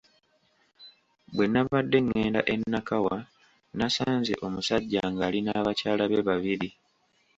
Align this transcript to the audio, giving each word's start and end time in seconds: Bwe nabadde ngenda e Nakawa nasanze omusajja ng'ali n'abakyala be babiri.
Bwe 1.35 1.45
nabadde 1.53 1.97
ngenda 2.05 2.41
e 2.53 2.55
Nakawa 2.71 3.17
nasanze 3.77 4.33
omusajja 4.45 5.01
ng'ali 5.11 5.39
n'abakyala 5.43 6.03
be 6.11 6.19
babiri. 6.29 6.69